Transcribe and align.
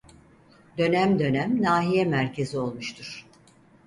Dönem 0.77 1.19
dönem 1.19 1.61
nahiye 1.61 2.05
merkezi 2.05 2.57
olmuştur. 2.57 3.25